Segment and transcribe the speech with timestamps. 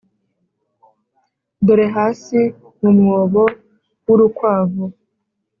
[1.65, 2.39] dore hasi
[2.79, 3.43] mu mwobo
[4.05, 4.85] w'urukwavu,